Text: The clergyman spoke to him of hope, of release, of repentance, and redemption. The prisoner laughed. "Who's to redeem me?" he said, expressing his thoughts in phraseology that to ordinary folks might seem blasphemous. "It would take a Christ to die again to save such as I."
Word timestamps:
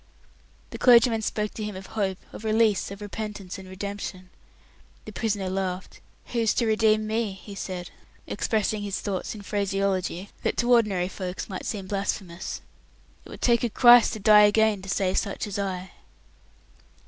The 0.71 0.79
clergyman 0.79 1.21
spoke 1.21 1.53
to 1.53 1.63
him 1.63 1.75
of 1.75 1.85
hope, 1.85 2.17
of 2.33 2.43
release, 2.43 2.89
of 2.89 3.01
repentance, 3.01 3.59
and 3.59 3.69
redemption. 3.69 4.31
The 5.05 5.11
prisoner 5.11 5.47
laughed. 5.47 5.99
"Who's 6.33 6.55
to 6.55 6.65
redeem 6.65 7.05
me?" 7.05 7.33
he 7.33 7.53
said, 7.53 7.91
expressing 8.25 8.81
his 8.81 8.99
thoughts 8.99 9.35
in 9.35 9.43
phraseology 9.43 10.29
that 10.41 10.57
to 10.57 10.71
ordinary 10.73 11.07
folks 11.07 11.47
might 11.49 11.67
seem 11.67 11.85
blasphemous. 11.85 12.61
"It 13.25 13.29
would 13.29 13.41
take 13.41 13.63
a 13.63 13.69
Christ 13.69 14.13
to 14.13 14.19
die 14.19 14.45
again 14.45 14.81
to 14.81 14.89
save 14.89 15.19
such 15.19 15.45
as 15.45 15.59
I." 15.59 15.91